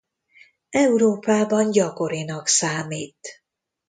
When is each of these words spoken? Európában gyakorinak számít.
Európában 0.75 1.71
gyakorinak 1.71 2.47
számít. 2.47 3.43